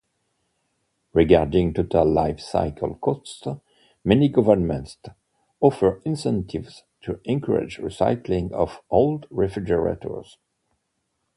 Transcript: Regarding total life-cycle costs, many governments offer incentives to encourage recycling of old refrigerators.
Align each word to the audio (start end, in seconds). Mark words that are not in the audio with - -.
Regarding 1.13 1.75
total 1.75 2.11
life-cycle 2.11 2.95
costs, 2.95 3.43
many 4.03 4.29
governments 4.29 4.97
offer 5.59 6.01
incentives 6.03 6.85
to 7.01 7.19
encourage 7.25 7.77
recycling 7.77 8.51
of 8.51 8.81
old 8.89 9.27
refrigerators. 9.29 10.39